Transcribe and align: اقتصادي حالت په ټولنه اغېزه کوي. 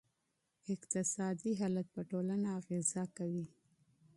اقتصادي 0.73 1.51
حالت 1.59 1.87
په 1.95 2.01
ټولنه 2.11 2.47
اغېزه 2.59 3.03
کوي. 3.17 3.45